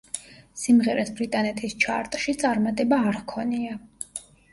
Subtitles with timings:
[0.59, 3.77] სიმღერას ბრიტანეთის ჩარტში წარმატება არ ჰქონია.